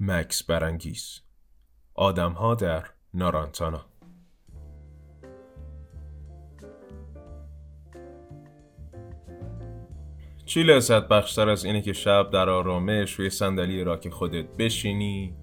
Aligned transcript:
مکس 0.00 0.42
برانگیز. 0.42 1.20
آدمها 1.94 2.54
در 2.54 2.84
نارانتانا. 3.14 3.86
چی 10.46 10.62
لذت 10.62 11.08
بخشتر 11.08 11.48
از 11.48 11.64
اینه 11.64 11.82
که 11.82 11.92
شب 11.92 12.30
در 12.30 12.48
آرامش 12.48 13.12
روی 13.12 13.30
صندلی 13.30 13.84
راک 13.84 14.08
خودت 14.08 14.56
بشینی 14.56 15.34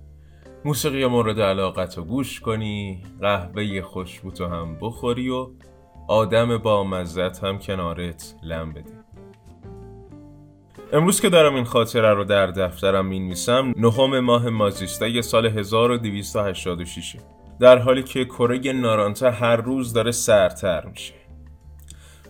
موسیقی 0.65 1.05
مورد 1.05 1.39
علاقت 1.39 1.97
رو 1.97 2.03
گوش 2.03 2.39
کنی 2.39 3.03
قهوه 3.21 3.81
خوشبوتو 3.81 4.47
هم 4.47 4.77
بخوری 4.81 5.29
و 5.29 5.49
آدم 6.07 6.57
با 6.57 6.83
مزت 6.83 7.43
هم 7.43 7.59
کنارت 7.59 8.35
لم 8.43 8.73
بدی. 8.73 9.04
امروز 10.95 11.21
که 11.21 11.29
دارم 11.29 11.55
این 11.55 11.63
خاطره 11.63 12.13
رو 12.13 12.23
در 12.23 12.47
دفترم 12.47 13.05
می‌نویسم 13.05 13.73
نهم 13.77 14.19
ماه 14.19 14.49
مازیسته 14.49 15.21
سال 15.21 15.45
1286 15.45 17.15
در 17.59 17.77
حالی 17.77 18.03
که 18.03 18.25
کره 18.25 18.73
نارانتا 18.73 19.31
هر 19.31 19.55
روز 19.55 19.93
داره 19.93 20.11
سرتر 20.11 20.85
میشه. 20.85 21.13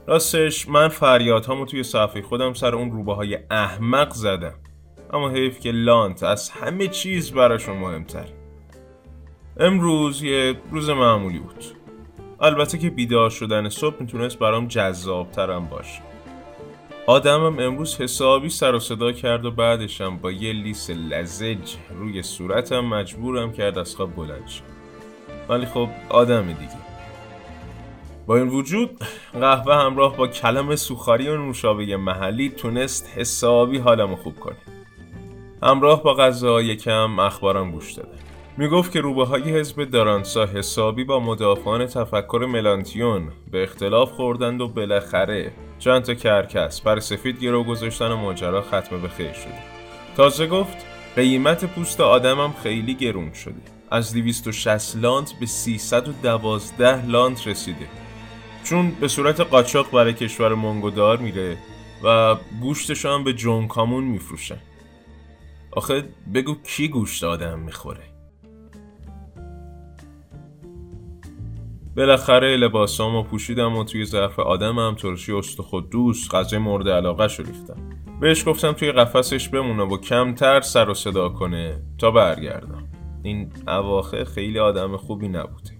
راستش 0.07 0.69
من 0.69 0.87
فریادهامو 0.87 1.65
توی 1.65 1.83
صفحه 1.83 2.21
خودم 2.21 2.53
سر 2.53 2.75
اون 2.75 2.91
روبه 2.91 3.13
های 3.13 3.39
احمق 3.51 4.13
زدم. 4.13 4.55
اما 5.13 5.29
حیف 5.29 5.59
که 5.59 5.71
لانت 5.71 6.23
از 6.23 6.49
همه 6.49 6.87
چیز 6.87 7.31
براشون 7.31 7.77
مهمتر. 7.77 8.25
امروز 9.57 10.23
یه 10.23 10.55
روز 10.71 10.89
معمولی 10.89 11.39
بود. 11.39 11.65
البته 12.39 12.77
که 12.77 12.89
بیدار 12.89 13.29
شدن 13.29 13.69
صبح 13.69 13.95
می‌تونست 13.99 14.39
برام 14.39 14.67
جذابترم 14.67 15.65
باشه. 15.65 16.14
آدمم 17.07 17.59
امروز 17.59 18.01
حسابی 18.01 18.49
سر 18.49 18.75
و 18.75 18.79
صدا 18.79 19.11
کرد 19.11 19.45
و 19.45 19.51
بعدشم 19.51 20.17
با 20.17 20.31
یه 20.31 20.53
لیس 20.53 20.89
لزج 20.89 21.75
روی 21.89 22.23
صورتم 22.23 22.79
مجبورم 22.79 23.51
کرد 23.51 23.77
از 23.77 23.95
خواب 23.95 24.15
بلند 24.15 24.47
شد 24.47 24.63
ولی 25.49 25.65
خب 25.65 25.89
آدم 26.09 26.47
دیگه. 26.47 26.77
با 28.27 28.37
این 28.37 28.47
وجود 28.47 28.99
قهوه 29.33 29.75
همراه 29.75 30.17
با 30.17 30.27
کلم 30.27 30.75
سوخاری 30.75 31.27
و 31.27 31.37
نوشابه 31.37 31.97
محلی 31.97 32.49
تونست 32.49 33.09
حسابی 33.15 33.77
حالمو 33.77 34.15
خوب 34.15 34.39
کنه. 34.39 34.57
همراه 35.63 36.03
با 36.03 36.13
غذا 36.13 36.61
یکم 36.61 37.19
اخبارم 37.19 37.71
گوش 37.71 37.91
داده. 37.93 38.17
می‌گفت 38.57 38.91
که 38.91 39.01
روبه 39.01 39.25
های 39.25 39.59
حزب 39.59 39.83
دارانسا 39.83 40.45
حسابی 40.45 41.03
با 41.03 41.19
مدافعان 41.19 41.85
تفکر 41.85 42.47
ملانتیون 42.49 43.31
به 43.51 43.63
اختلاف 43.63 44.11
خوردند 44.11 44.61
و 44.61 44.67
بالاخره 44.67 45.51
چند 45.79 46.01
تا 46.01 46.13
کرکس 46.13 46.81
بر 46.81 46.99
سفید 46.99 47.39
گرو 47.39 47.63
گذاشتن 47.63 48.11
و 48.11 48.15
ماجرا 48.15 48.61
ختم 48.61 49.01
به 49.01 49.07
خیر 49.07 49.33
شده 49.33 49.59
تازه 50.17 50.47
گفت 50.47 50.77
قیمت 51.15 51.65
پوست 51.65 52.01
آدمم 52.01 52.53
خیلی 52.63 52.93
گرون 52.93 53.33
شده. 53.33 53.61
از 53.91 54.13
260 54.13 54.95
لانت 54.95 55.33
به 55.39 55.45
312 55.45 57.05
لانت 57.05 57.47
رسیده. 57.47 57.87
چون 58.63 58.91
به 58.91 59.07
صورت 59.07 59.39
قاچاق 59.41 59.91
برای 59.91 60.13
کشور 60.13 60.53
مونگودار 60.53 61.17
میره 61.17 61.57
و 62.03 62.35
گوشتش 62.61 63.05
هم 63.05 63.23
به 63.23 63.33
جونکامون 63.33 64.03
میفروشن. 64.03 64.59
آخه 65.71 66.03
بگو 66.33 66.55
کی 66.63 66.87
گوشت 66.87 67.23
آدم 67.23 67.59
می‌خوره؟ 67.59 68.14
بالاخره 71.97 72.57
لباسامو 72.57 73.23
پوشیدم 73.23 73.75
و 73.77 73.83
توی 73.83 74.05
ظرف 74.05 74.39
آدمم 74.39 74.95
ترشی 74.95 75.33
است 75.33 75.61
خود 75.61 75.89
دوست 75.89 76.35
غذای 76.35 76.59
مورد 76.59 76.89
علاقه 76.89 77.27
شو 77.27 77.43
ریختم. 77.43 77.89
بهش 78.21 78.47
گفتم 78.47 78.71
توی 78.71 78.91
قفسش 78.91 79.49
بمونه 79.49 79.83
و 79.83 79.97
کمتر 79.97 80.61
سر 80.61 80.89
و 80.89 80.93
صدا 80.93 81.29
کنه 81.29 81.81
تا 81.97 82.11
برگردم. 82.11 82.87
این 83.23 83.51
اواخر 83.67 84.23
خیلی 84.23 84.59
آدم 84.59 84.97
خوبی 84.97 85.27
نبوده. 85.27 85.71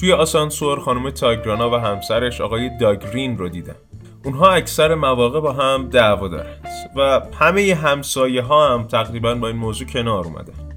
توی 0.00 0.12
آسانسور 0.12 0.80
خانم 0.80 1.10
تاگرانا 1.10 1.70
و 1.70 1.74
همسرش 1.74 2.40
آقای 2.40 2.70
داگرین 2.80 3.38
رو 3.38 3.48
دیدم. 3.48 3.76
اونها 4.24 4.50
اکثر 4.50 4.94
مواقع 4.94 5.40
با 5.40 5.52
هم 5.52 5.88
دعوا 5.88 6.28
دارند 6.28 6.68
و 6.96 7.20
همه 7.38 7.74
همسایه 7.74 8.42
ها 8.42 8.74
هم 8.74 8.86
تقریبا 8.86 9.34
با 9.34 9.48
این 9.48 9.56
موضوع 9.56 9.88
کنار 9.88 10.24
اومدن. 10.24 10.69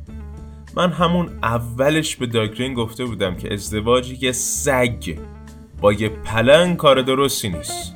من 0.76 0.92
همون 0.92 1.40
اولش 1.44 2.16
به 2.16 2.26
داگرین 2.26 2.74
گفته 2.74 3.06
بودم 3.06 3.36
که 3.36 3.54
ازدواج 3.54 4.24
یه 4.24 4.32
سگ 4.32 5.18
با 5.82 5.94
یه 5.94 6.10
پلنگ 6.10 6.78
کار 6.78 7.02
درستی 7.02 7.50
نیست. 7.50 7.96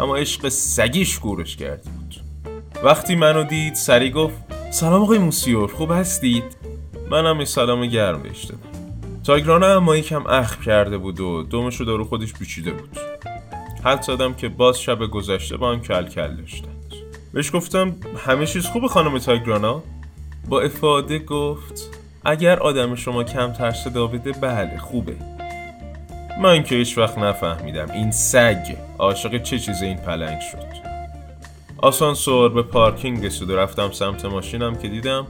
اما 0.00 0.16
عشق 0.16 0.48
سگیش 0.48 1.18
گورش 1.18 1.56
کرده 1.56 1.90
بود. 1.90 2.20
وقتی 2.84 3.14
منو 3.14 3.44
دید 3.44 3.74
سری 3.74 4.10
گفت 4.10 4.36
سلام 4.70 5.02
آقای 5.02 5.18
موسیور 5.18 5.72
خوب 5.72 5.90
هستید؟ 5.92 6.44
منم 7.10 7.36
این 7.36 7.44
سلام 7.44 7.86
گرم 7.86 8.22
بهش 8.22 8.44
دادم. 8.44 8.60
تاگرانا 9.24 9.66
اما 9.66 9.96
یکم 9.96 10.26
اخم 10.26 10.62
کرده 10.62 10.98
بود 10.98 11.20
و 11.20 11.42
دومش 11.42 11.76
رو 11.76 11.86
دارو 11.86 12.04
خودش 12.04 12.32
پیچیده 12.32 12.70
بود. 12.70 12.98
حد 13.84 14.02
زدم 14.02 14.34
که 14.34 14.48
باز 14.48 14.80
شب 14.80 15.06
گذشته 15.06 15.56
با 15.56 15.72
هم 15.72 15.80
کل 15.80 16.08
کل 16.08 16.36
داشتند. 16.36 16.94
بهش 17.32 17.54
گفتم 17.54 17.94
همه 18.26 18.46
چیز 18.46 18.66
خوبه 18.66 18.88
خانم 18.88 19.18
تاگرانا؟ 19.18 19.82
با 20.48 20.60
افاده 20.60 21.18
گفت 21.18 22.01
اگر 22.24 22.58
آدم 22.58 22.94
شما 22.94 23.24
کم 23.24 23.52
ترس 23.52 23.84
صدا 23.84 24.06
بده 24.06 24.32
بله 24.32 24.78
خوبه. 24.78 25.16
من 26.40 26.62
که 26.62 26.74
هیچ 26.74 26.98
وقت 26.98 27.18
نفهمیدم 27.18 27.90
این 27.90 28.10
سگ 28.10 28.76
عاشق 28.98 29.42
چه 29.42 29.58
چیز 29.58 29.82
این 29.82 29.96
پلنگ 29.96 30.40
شد. 30.40 30.92
آسانسور 31.78 32.48
به 32.48 32.62
پارکینگ 32.62 33.26
رسید 33.26 33.50
و 33.50 33.56
رفتم 33.56 33.90
سمت 33.90 34.24
ماشینم 34.24 34.74
که 34.74 34.88
دیدم 34.88 35.26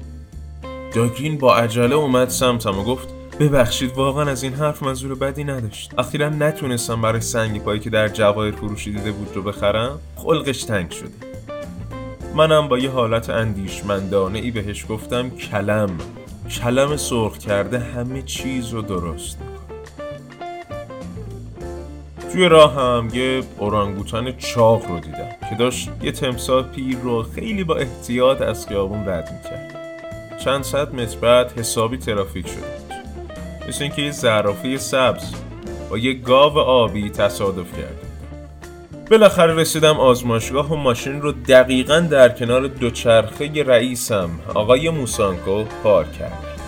داگرین 0.94 1.38
با 1.38 1.56
عجله 1.56 1.94
اومد 1.94 2.28
سمتم 2.28 2.78
و 2.78 2.84
گفت 2.84 3.08
ببخشید 3.40 3.92
واقعا 3.92 4.30
از 4.30 4.42
این 4.42 4.52
حرف 4.52 4.82
منظور 4.82 5.14
بدی 5.14 5.44
نداشت. 5.44 5.94
اخیرا 5.98 6.28
نتونستم 6.28 7.02
برای 7.02 7.20
سنگی 7.20 7.58
پایی 7.58 7.80
که 7.80 7.90
در 7.90 8.08
جواهر 8.08 8.50
فروشی 8.50 8.92
دیده 8.92 9.12
بود 9.12 9.36
رو 9.36 9.42
بخرم 9.42 9.98
خلقش 10.16 10.64
تنگ 10.64 10.90
شده. 10.90 11.32
منم 12.34 12.68
با 12.68 12.78
یه 12.78 12.90
حالت 12.90 13.30
اندیشمندانه 13.30 14.38
ای 14.38 14.50
بهش 14.50 14.86
گفتم 14.88 15.30
کلم. 15.30 15.90
کلم 16.52 16.96
سرخ 16.96 17.38
کرده 17.38 17.78
همه 17.78 18.22
چیز 18.22 18.68
رو 18.68 18.82
درست 18.82 19.38
توی 22.32 22.48
راه 22.48 22.74
هم 22.74 23.08
یه 23.14 23.42
اورانگوتان 23.58 24.36
چاق 24.36 24.86
رو 24.86 25.00
دیدم 25.00 25.28
که 25.50 25.56
داشت 25.58 25.90
یه 26.02 26.12
تمساه 26.12 26.62
پیر 26.62 26.98
رو 26.98 27.22
خیلی 27.22 27.64
با 27.64 27.76
احتیاط 27.76 28.40
از 28.42 28.66
خیابون 28.66 29.08
رد 29.08 29.32
می‌کرد. 29.32 29.72
چند 30.44 30.62
صد 30.62 30.94
متر 30.94 31.18
بعد 31.18 31.58
حسابی 31.58 31.96
ترافیک 31.96 32.46
شده 32.48 32.82
مثل 33.68 33.82
اینکه 33.82 34.02
یه 34.02 34.10
زرافه 34.10 34.76
سبز 34.76 35.34
با 35.90 35.98
یه 35.98 36.14
گاو 36.14 36.58
آبی 36.58 37.10
تصادف 37.10 37.72
کرده 37.72 38.01
بالاخره 39.12 39.54
رسیدم 39.54 40.00
آزمایشگاه 40.00 40.72
و 40.72 40.76
ماشین 40.76 41.22
رو 41.22 41.32
دقیقا 41.32 42.00
در 42.00 42.28
کنار 42.28 42.66
دوچرخه 42.66 43.62
رئیسم 43.62 44.30
آقای 44.54 44.90
موسانکو 44.90 45.64
پارک 45.82 46.12
کرد. 46.12 46.60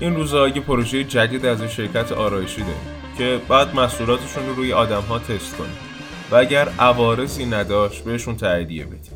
این 0.00 0.16
روزها 0.16 0.48
یه 0.48 0.60
پروژه 0.60 1.04
جدید 1.04 1.46
از 1.46 1.62
شرکت 1.62 2.12
آرایشی 2.12 2.60
داریم 2.60 2.76
که 3.18 3.40
بعد 3.48 3.74
محصولاتشون 3.74 4.46
رو 4.46 4.54
روی 4.54 4.72
آدم 4.72 5.00
ها 5.00 5.18
تست 5.18 5.56
کنیم 5.56 5.76
و 6.30 6.36
اگر 6.36 6.68
عوارضی 6.78 7.46
نداشت 7.46 8.04
بهشون 8.04 8.36
تاییدیه 8.36 8.84
بدیم. 8.84 9.12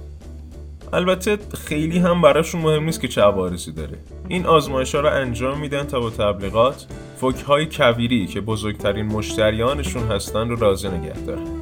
البته 0.93 1.39
خیلی 1.65 1.99
هم 1.99 2.23
براشون 2.23 2.61
مهم 2.61 2.85
نیست 2.85 3.01
که 3.01 3.09
چه 3.09 3.23
عوارضی 3.23 3.73
داره. 3.73 3.99
این 4.29 4.47
آزمایش 4.47 4.95
ها 4.95 5.01
رو 5.01 5.09
انجام 5.09 5.61
میدن 5.61 5.85
تا 5.85 6.01
با 6.01 6.11
تبلیغات 6.11 6.87
فوک 7.17 7.41
های 7.41 7.67
کویری 7.67 8.27
که 8.27 8.41
بزرگترین 8.41 9.07
مشتریانشون 9.07 10.03
هستن 10.09 10.49
رو 10.49 10.57
راضی 10.57 10.89
نگه 10.89 11.21
دارن. 11.27 11.62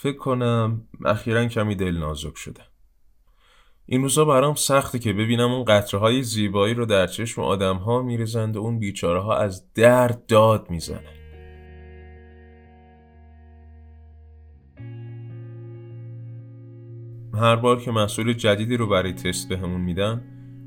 فکر 0.00 0.16
کنم 0.16 0.82
اخیرا 1.04 1.46
کمی 1.46 1.74
دل 1.74 1.98
نازک 1.98 2.36
شده. 2.36 2.60
این 3.86 4.02
روزا 4.02 4.24
برام 4.24 4.54
سخته 4.54 4.98
که 4.98 5.12
ببینم 5.12 5.52
اون 5.52 5.64
قطره 5.64 6.00
های 6.00 6.22
زیبایی 6.22 6.74
رو 6.74 6.86
در 6.86 7.06
چشم 7.06 7.42
آدم 7.42 7.76
ها 7.76 8.02
میریزند 8.02 8.56
و 8.56 8.60
اون 8.60 8.78
بیچاره 8.78 9.20
ها 9.20 9.36
از 9.36 9.72
درد 9.74 10.26
داد 10.26 10.70
می‌زنن 10.70 11.00
هر 17.34 17.56
بار 17.56 17.80
که 17.80 17.90
مسئول 17.90 18.32
جدیدی 18.32 18.76
رو 18.76 18.86
برای 18.86 19.12
تست 19.12 19.48
بهمون 19.48 19.80
میدن 19.80 20.22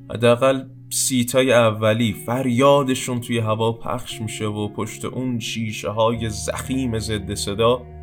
حداقل 0.10 0.64
سیتای 0.90 1.54
اولی 1.54 2.14
فریادشون 2.14 3.22
توی 3.22 3.40
هوا 3.40 3.72
پخش 3.72 4.22
میشه 4.22 4.46
و 4.46 4.68
پشت 4.68 5.06
اون 5.06 5.40
شیشه 5.40 5.90
های 5.90 6.30
زخیم 6.30 7.00
ضد 7.00 7.34
صدا 7.34 8.01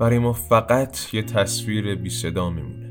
برای 0.00 0.18
ما 0.18 0.32
فقط 0.32 1.14
یه 1.14 1.22
تصویر 1.22 1.94
بی 1.94 2.10
صدا 2.10 2.50
میمونه. 2.50 2.90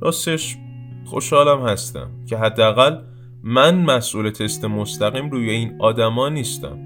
راستش 0.00 0.56
خوشحالم 1.04 1.66
هستم 1.66 2.10
که 2.26 2.36
حداقل 2.36 2.98
من 3.42 3.74
مسئول 3.74 4.30
تست 4.30 4.64
مستقیم 4.64 5.30
روی 5.30 5.50
این 5.50 5.76
آدما 5.78 6.28
نیستم 6.28 6.78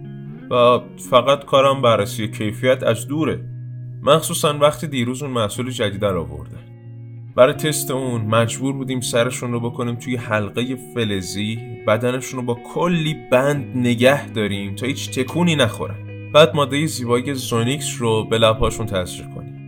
و 0.50 0.80
فقط 1.10 1.44
کارم 1.44 1.82
بررسی 1.82 2.28
کیفیت 2.28 2.82
از 2.82 3.08
دوره. 3.08 3.44
مخصوصا 4.02 4.58
وقتی 4.58 4.86
دیروز 4.86 5.22
اون 5.22 5.32
محصول 5.32 5.70
جدید 5.70 6.04
رو 6.04 6.20
آورده. 6.20 6.56
برای 7.36 7.54
تست 7.54 7.90
اون 7.90 8.20
مجبور 8.20 8.72
بودیم 8.72 9.00
سرشون 9.00 9.52
رو 9.52 9.60
بکنیم 9.60 9.94
توی 9.94 10.16
حلقه 10.16 10.76
فلزی 10.94 11.58
بدنشون 11.86 12.40
رو 12.40 12.46
با 12.46 12.58
کلی 12.74 13.16
بند 13.32 13.76
نگه 13.76 14.28
داریم 14.28 14.74
تا 14.74 14.86
هیچ 14.86 15.18
تکونی 15.18 15.56
نخورن 15.56 16.11
بعد 16.32 16.54
ماده 16.56 16.86
زیبایی 16.86 17.34
زونیکس 17.34 17.96
رو 17.98 18.24
به 18.24 18.38
لبهاشون 18.38 18.86
تزریق 18.86 19.34
کنیم 19.34 19.62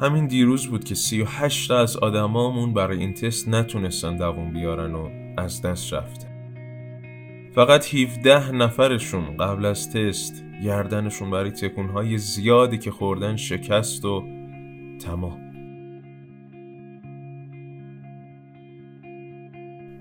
همین 0.00 0.26
دیروز 0.26 0.66
بود 0.66 0.84
که 0.84 0.94
38 0.94 1.68
تا 1.68 1.78
از 1.78 1.96
آدمامون 1.96 2.74
برای 2.74 2.98
این 2.98 3.14
تست 3.14 3.48
نتونستن 3.48 4.16
دووم 4.16 4.52
بیارن 4.52 4.94
و 4.94 5.10
از 5.36 5.62
دست 5.62 5.92
رفته. 5.92 6.26
فقط 7.54 7.94
17 7.94 8.52
نفرشون 8.52 9.36
قبل 9.36 9.64
از 9.64 9.90
تست 9.92 10.44
گردنشون 10.64 11.30
برای 11.30 11.50
تکونهای 11.50 12.18
زیادی 12.18 12.78
که 12.78 12.90
خوردن 12.90 13.36
شکست 13.36 14.04
و 14.04 14.24
تمام. 15.06 15.49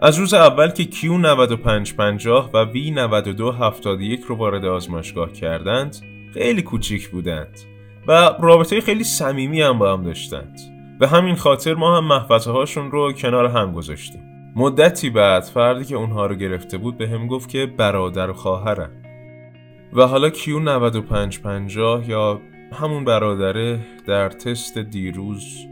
از 0.02 0.18
روز 0.20 0.34
اول 0.34 0.70
که 0.70 0.84
Q 0.84 1.04
9550 1.06 2.50
و 2.54 2.66
V 2.66 2.76
9271 2.76 4.22
رو 4.22 4.36
وارد 4.36 4.66
آزمایشگاه 4.66 5.32
کردند 5.32 5.96
خیلی 6.34 6.62
کوچیک 6.62 7.10
بودند 7.10 7.60
و 8.08 8.12
رابطه 8.40 8.82
خیلی 8.82 9.04
صمیمی 9.04 9.62
هم 9.62 9.80
با 9.80 9.94
هم 9.94 10.04
داشتند. 10.04 10.60
به 11.00 11.08
همین 11.08 11.36
خاطر 11.36 11.74
ما 11.74 11.98
هم 11.98 12.06
محفظه 12.06 12.52
هاشون 12.52 12.92
رو 12.92 13.14
کنار 13.14 13.46
هم 13.46 13.72
گذاشتیم. 13.72 14.22
مدتی 14.56 15.10
بعد 15.10 15.44
فردی 15.44 15.86
که 15.86 15.96
اونها 15.96 16.26
رو 16.26 16.36
گرفته 16.36 16.78
بود 16.78 16.98
به 16.98 17.08
هم 17.08 17.28
گفت 17.28 17.50
که 17.50 17.66
برادر 17.66 18.30
و 18.30 18.34
خواهرن. 18.34 18.90
و 19.94 20.08
حالا 20.08 20.30
کیو 20.30 20.60
9550 20.60 22.10
یا 22.10 22.42
همون 22.74 23.06
برادره 23.06 23.80
در 24.08 24.30
تست 24.30 24.78
دیروز 24.78 25.66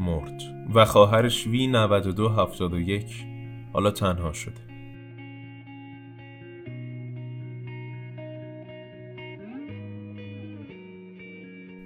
مرد 0.00 0.42
و 0.74 0.84
خواهرش 0.84 1.46
وی 1.46 1.66
9271 1.66 3.33
حالا 3.74 3.90
تنها 3.90 4.32
شده. 4.32 4.60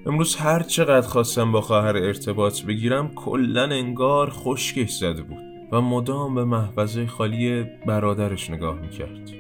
امروز 0.07 0.37
هر 0.37 0.63
چقدر 0.63 1.07
خواستم 1.07 1.53
با 1.53 1.61
خواهر 1.61 1.97
ارتباط 1.97 2.63
بگیرم 2.63 3.09
کلا 3.15 3.63
انگار 3.63 4.31
خشکش 4.31 4.91
زده 4.91 5.23
بود 5.23 5.39
و 5.73 5.81
مدام 5.81 6.35
به 6.35 6.45
محفظه 6.45 7.07
خالی 7.07 7.65
برادرش 7.87 8.51
نگاه 8.51 8.81
می‌کرد. 8.81 9.31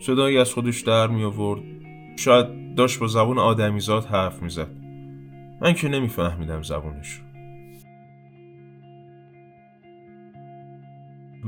صدایی 0.00 0.38
از 0.38 0.52
خودش 0.52 0.80
در 0.80 1.06
می 1.06 1.24
آورد 1.24 1.62
شاید 2.16 2.74
داشت 2.74 2.98
با 2.98 3.06
زبون 3.06 3.38
آدمیزاد 3.38 4.04
حرف 4.04 4.42
می‌زد. 4.42 4.70
من 5.60 5.72
که 5.72 5.88
نمیفهمیدم 5.88 6.62
زبونش 6.62 7.20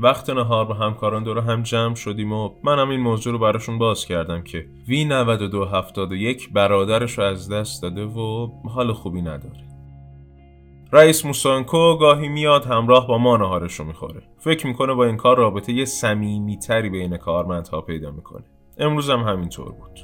وقت 0.01 0.29
نهار 0.29 0.65
با 0.65 0.73
همکاران 0.73 1.23
دور 1.23 1.39
هم 1.39 1.63
جمع 1.63 1.95
شدیم 1.95 2.33
و 2.33 2.49
منم 2.63 2.89
این 2.89 2.99
موضوع 2.99 3.33
رو 3.33 3.39
براشون 3.39 3.77
باز 3.77 4.05
کردم 4.05 4.41
که 4.41 4.65
وی 4.87 5.05
9271 5.05 6.49
برادرش 6.53 7.17
رو 7.17 7.23
از 7.23 7.51
دست 7.51 7.81
داده 7.81 8.05
و 8.05 8.47
حال 8.69 8.93
خوبی 8.93 9.21
نداره. 9.21 9.67
رئیس 10.91 11.25
موسانکو 11.25 11.97
گاهی 11.97 12.27
میاد 12.27 12.65
همراه 12.65 13.07
با 13.07 13.17
ما 13.17 13.37
نهارش 13.37 13.73
رو 13.73 13.85
می‌خوره. 13.85 14.23
فکر 14.37 14.67
می‌کنه 14.67 14.93
با 14.93 15.05
این 15.05 15.17
کار 15.17 15.37
رابطه 15.37 15.73
یه 15.73 15.85
صمیمیتری 15.85 16.89
بین 16.89 17.17
کارمندها 17.17 17.81
پیدا 17.81 18.11
می‌کنه. 18.11 18.43
امروز 18.77 19.09
هم 19.09 19.19
همینطور 19.19 19.71
بود. 19.71 19.99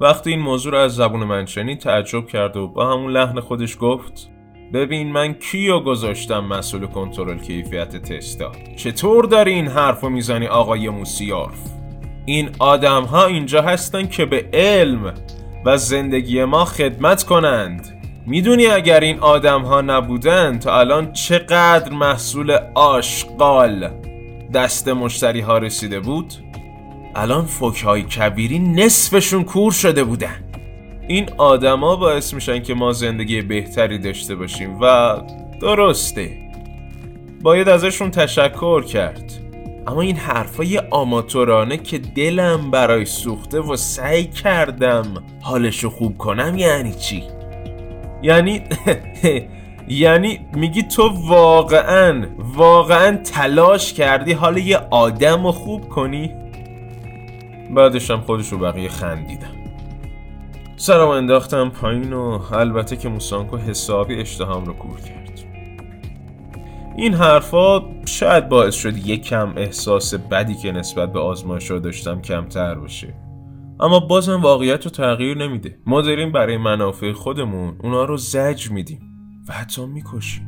وقتی 0.00 0.30
این 0.30 0.40
موضوع 0.40 0.72
رو 0.72 0.78
از 0.78 0.94
زبون 0.94 1.24
من 1.24 1.46
شنید 1.46 1.78
تعجب 1.78 2.26
کرد 2.26 2.56
و 2.56 2.68
با 2.68 2.92
همون 2.92 3.12
لحن 3.12 3.40
خودش 3.40 3.76
گفت 3.80 4.30
ببین 4.72 5.12
من 5.12 5.34
کیو 5.34 5.80
گذاشتم 5.80 6.44
مسئول 6.44 6.86
کنترل 6.86 7.38
کیفیت 7.38 7.96
تستا. 7.96 8.52
چطور 8.76 9.24
داری 9.24 9.52
این 9.52 9.68
حرف 9.68 10.00
رو 10.00 10.08
می‌زنی 10.08 10.46
آقای 10.46 10.88
موسیارف؟ 10.88 11.58
این 12.26 12.50
آدم 12.58 13.02
ها 13.02 13.26
اینجا 13.26 13.62
هستن 13.62 14.06
که 14.08 14.24
به 14.24 14.48
علم 14.52 15.14
و 15.64 15.76
زندگی 15.76 16.44
ما 16.44 16.64
خدمت 16.64 17.22
کنند. 17.22 18.02
می‌دونی 18.26 18.66
اگر 18.66 19.00
این 19.00 19.18
آدم 19.18 19.62
ها 19.62 19.80
نبودن 19.80 20.58
تا 20.58 20.78
الان 20.78 21.12
چقدر 21.12 21.92
محصول 21.92 22.58
آشقال 22.74 23.90
دست 24.54 24.88
مشتری 24.88 25.40
ها 25.40 25.58
رسیده 25.58 26.00
بود؟ 26.00 26.34
الان 27.14 27.44
فوک 27.44 27.82
های 27.82 28.02
کبیری 28.02 28.58
نصفشون 28.58 29.44
کور 29.44 29.72
شده 29.72 30.04
بودن. 30.04 30.47
این 31.08 31.30
آدما 31.38 31.96
باعث 31.96 32.34
میشن 32.34 32.62
که 32.62 32.74
ما 32.74 32.92
زندگی 32.92 33.42
بهتری 33.42 33.98
داشته 33.98 34.34
باشیم 34.34 34.78
و 34.80 35.16
درسته 35.60 36.30
باید 37.42 37.68
ازشون 37.68 38.10
تشکر 38.10 38.82
کرد 38.82 39.32
اما 39.86 40.00
این 40.00 40.16
حرفای 40.16 40.78
آماتورانه 40.78 41.76
که 41.76 41.98
دلم 41.98 42.70
برای 42.70 43.04
سوخته 43.04 43.60
و 43.60 43.76
سعی 43.76 44.24
کردم 44.24 45.04
حالشو 45.40 45.90
خوب 45.90 46.18
کنم 46.18 46.58
یعنی 46.58 46.94
چی؟ 46.94 47.24
یعنی 48.22 48.62
یعنی 49.88 50.40
میگی 50.54 50.82
تو 50.82 51.08
واقعا 51.28 52.26
واقعا 52.38 53.16
تلاش 53.16 53.92
کردی 53.92 54.32
حال 54.32 54.56
یه 54.56 54.78
آدم 54.90 55.46
رو 55.46 55.52
خوب 55.52 55.88
کنی؟ 55.88 56.34
بعدشم 57.70 58.20
خودش 58.20 58.48
رو 58.48 58.58
بقیه 58.58 58.88
خندیدم 58.88 59.57
سرم 60.80 61.08
انداختم 61.08 61.68
پایین 61.68 62.12
و 62.12 62.40
البته 62.52 62.96
که 62.96 63.08
موسانکو 63.08 63.56
حسابی 63.56 64.14
اشتهام 64.14 64.64
رو 64.64 64.72
کور 64.72 65.00
کرد. 65.00 65.18
این 66.96 67.14
حرفا 67.14 67.80
شاید 68.04 68.48
باعث 68.48 68.74
شد 68.74 69.06
یک 69.06 69.24
کم 69.24 69.52
احساس 69.56 70.14
بدی 70.14 70.54
که 70.54 70.72
نسبت 70.72 71.12
به 71.12 71.20
آزمایش 71.20 71.70
داشتم 71.70 72.22
کمتر 72.22 72.74
بشه. 72.74 73.14
اما 73.80 74.00
بازم 74.00 74.42
واقعیت 74.42 74.84
رو 74.84 74.90
تغییر 74.90 75.38
نمیده. 75.38 75.78
ما 75.86 76.02
داریم 76.02 76.32
برای 76.32 76.56
منافع 76.56 77.12
خودمون 77.12 77.76
اونا 77.82 78.04
رو 78.04 78.16
زج 78.16 78.70
میدیم 78.70 79.00
و 79.48 79.52
حتی 79.52 79.86
می‌کشیم. 79.86 80.47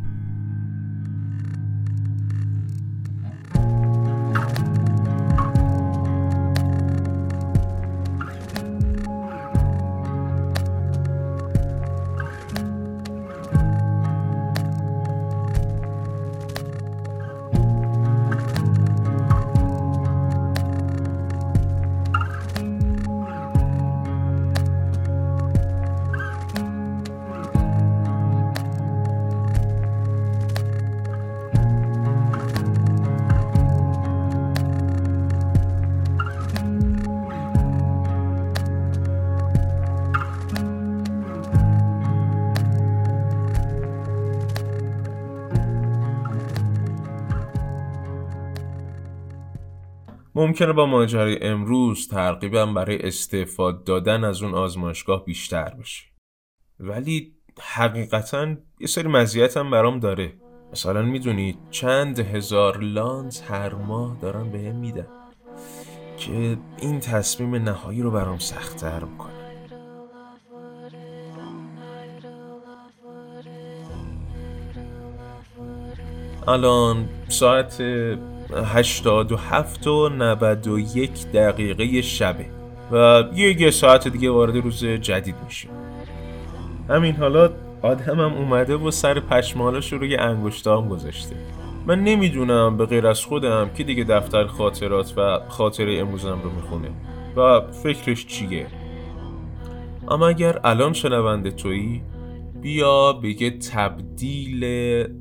ممکنه 50.40 50.72
با 50.72 50.86
ماجرای 50.86 51.42
امروز 51.42 52.08
ترقیبم 52.08 52.74
برای 52.74 52.98
استفاده 53.02 53.82
دادن 53.84 54.24
از 54.24 54.42
اون 54.42 54.54
آزمایشگاه 54.54 55.24
بیشتر 55.24 55.74
بشه. 55.80 56.04
ولی 56.80 57.34
حقیقتا 57.60 58.56
یه 58.80 58.86
سری 58.86 59.08
مزیت 59.08 59.56
هم 59.56 59.70
برام 59.70 59.98
داره. 59.98 60.32
مثلا 60.72 61.02
می‌دونی 61.02 61.58
چند 61.70 62.18
هزار 62.18 62.78
لانز 62.78 63.40
هر 63.40 63.74
ماه 63.74 64.16
دارن 64.22 64.50
به 64.50 64.58
هم 64.58 64.76
میدن 64.76 65.06
که 66.16 66.58
این 66.78 67.00
تصمیم 67.00 67.54
نهایی 67.54 68.02
رو 68.02 68.10
برام 68.10 68.38
سختتر 68.38 69.04
می‌کنه. 69.04 69.30
الان 76.48 77.08
ساعت 77.28 77.82
هشتاد 78.56 79.32
و 79.32 79.36
هفت 79.36 79.86
و 79.86 80.08
نود 80.08 80.66
و 80.66 80.78
یک 80.78 81.26
دقیقه 81.26 82.02
شبه. 82.02 82.46
و 82.92 83.24
یه 83.34 83.70
ساعت 83.70 84.08
دیگه 84.08 84.30
وارد 84.30 84.56
روز 84.56 84.84
جدید 84.84 85.34
میشیم. 85.44 85.70
همین 86.88 87.16
حالا 87.16 87.50
آدمم 87.82 88.34
اومده 88.34 88.76
و 88.76 88.90
سر 88.90 89.20
پشمالش 89.20 89.92
رو 89.92 89.98
روی 89.98 90.16
انگشتام 90.16 90.88
گذاشته. 90.88 91.36
من 91.86 92.04
نمی‌دونم 92.04 92.76
به 92.76 92.86
غیر 92.86 93.06
از 93.06 93.24
خودم 93.24 93.70
که 93.74 93.84
دیگه 93.84 94.04
دفتر 94.04 94.46
خاطرات 94.46 95.14
و 95.16 95.40
خاطره 95.48 95.98
امروزم 95.98 96.40
رو 96.42 96.50
می‌خونه 96.50 96.90
و 97.36 97.60
فکرش 97.72 98.26
چیه. 98.26 98.66
اما 100.08 100.28
اگر 100.28 100.60
الان 100.64 100.92
شنونده 100.92 101.50
تویی 101.50 102.02
بیا 102.62 103.12
به 103.12 103.42
یه 103.42 103.58
تبدیل 103.58 104.64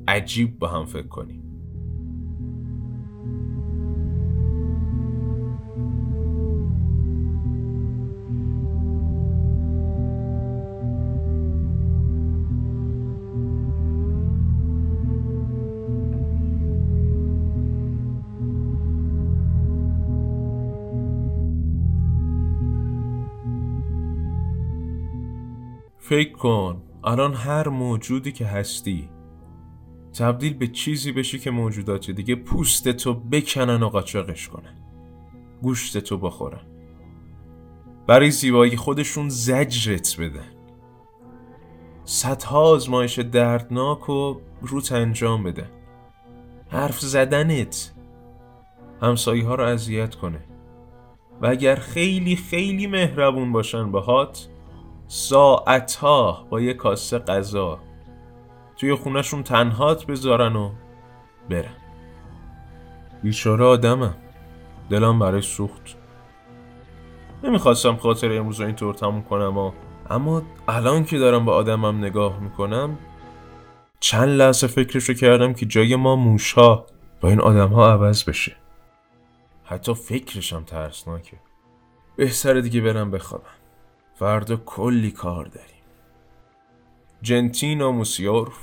عجیب 0.08 0.58
با 0.58 0.68
هم 0.68 0.84
فکر 0.84 1.08
کنیم. 1.08 1.49
فکر 26.10 26.32
کن 26.32 26.82
الان 27.04 27.34
هر 27.34 27.68
موجودی 27.68 28.32
که 28.32 28.46
هستی 28.46 29.08
تبدیل 30.18 30.54
به 30.54 30.66
چیزی 30.66 31.12
بشی 31.12 31.38
که 31.38 31.50
موجودات 31.50 32.10
دیگه 32.10 32.34
پوست 32.34 32.88
تو 32.88 33.14
بکنن 33.14 33.82
و 33.82 33.88
قاچاقش 33.88 34.48
کنن. 34.48 34.74
گوشت 35.62 35.98
تو 35.98 36.18
بخورن. 36.18 36.60
برای 38.06 38.30
زیبایی 38.30 38.76
خودشون 38.76 39.28
زجرت 39.28 40.16
بدن. 40.20 40.52
صدها 42.04 42.62
آزمایش 42.62 43.18
دردناک 43.18 44.08
و 44.08 44.40
روت 44.62 44.92
انجام 44.92 45.42
بدن 45.42 45.70
حرف 46.68 47.00
زدنت 47.00 47.92
همسایه 49.02 49.46
ها 49.46 49.54
رو 49.54 49.64
اذیت 49.64 50.14
کنه. 50.14 50.44
و 51.42 51.46
اگر 51.46 51.76
خیلی 51.76 52.36
خیلی 52.36 52.86
مهربون 52.86 53.52
باشن 53.52 53.90
باهات 53.90 54.48
ساعتها 55.12 56.46
با 56.50 56.60
یه 56.60 56.74
کاسه 56.74 57.18
غذا. 57.18 57.78
توی 58.76 58.94
خونشون 58.94 59.42
تنهات 59.42 60.06
بذارن 60.06 60.56
و 60.56 60.70
برن. 61.48 61.76
بیچاره 63.22 63.64
آدمم. 63.64 64.14
دلم 64.90 65.18
برای 65.18 65.42
سوخت. 65.42 65.96
نمی‌خواستم 67.44 67.96
خاطر 67.96 68.32
امروز 68.32 68.60
رو 68.60 68.66
اینطور 68.66 68.94
تموم 68.94 69.22
کنم 69.22 69.58
و 69.58 69.72
اما 70.10 70.42
الان 70.68 71.04
که 71.04 71.18
دارم 71.18 71.44
با 71.44 71.54
آدمم 71.54 71.98
نگاه 71.98 72.40
می‌کنم 72.40 72.98
چند 74.00 74.28
لحظه 74.28 74.66
فکرشو 74.66 75.14
کردم 75.14 75.52
که 75.52 75.66
جای 75.66 75.96
ما 75.96 76.16
موشها 76.16 76.86
با 77.20 77.28
این 77.28 77.40
آدم 77.40 77.68
ها 77.68 77.92
عوض 77.92 78.24
بشه. 78.24 78.56
حتی 79.64 79.94
فکرشم 79.94 80.64
ترسناکه. 80.64 81.36
بهتره 82.16 82.60
دیگه 82.60 82.80
برم 82.80 83.10
بخوابم. 83.10 83.59
فردا 84.20 84.56
کلی 84.56 85.10
کار 85.10 85.44
داریم. 85.44 85.82
جنتینو 87.22 87.92
موسیورف 87.92 88.58